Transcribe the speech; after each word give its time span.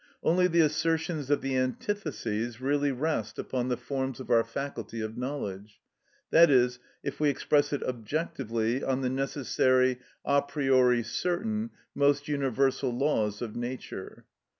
Only 0.23 0.47
the 0.47 0.61
assertions 0.61 1.29
of 1.29 1.41
the 1.41 1.55
antitheses 1.55 2.59
really 2.59 2.91
rest 2.91 3.37
upon 3.37 3.67
the 3.69 3.77
forms 3.77 4.19
of 4.19 4.31
our 4.31 4.43
faculty 4.43 4.99
of 4.99 5.15
knowledge, 5.15 5.79
i.e., 6.33 6.69
if 7.03 7.19
we 7.19 7.29
express 7.29 7.71
it 7.71 7.83
objectively, 7.83 8.83
on 8.83 9.01
the 9.01 9.11
necessary, 9.11 9.99
a 10.25 10.41
priori 10.41 11.03
certain, 11.03 11.69
most 11.93 12.27
universal 12.27 12.89
laws 12.89 13.43
of 13.43 13.55
nature. 13.55 14.25